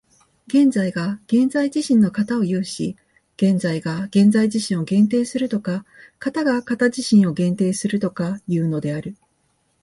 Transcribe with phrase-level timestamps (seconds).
[0.47, 2.95] 現在が現在自身の形を有し、
[3.37, 5.85] 現在が現在自身を限定するとか、
[6.17, 9.15] 形が形自身を限定するとかいうのである。